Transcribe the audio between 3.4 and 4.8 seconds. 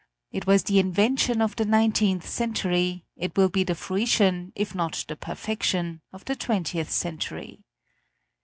be the fruition, if